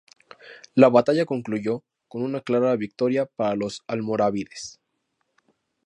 La 0.73 0.89
batalla 0.89 1.25
concluyó 1.27 1.83
con 2.07 2.23
una 2.23 2.41
clara 2.41 2.75
victoria 2.75 3.27
para 3.27 3.55
los 3.55 3.83
almorávides. 3.85 4.79